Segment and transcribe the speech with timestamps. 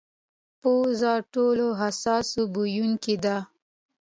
[0.61, 3.37] پزه ټولو حساس بویونکې ده.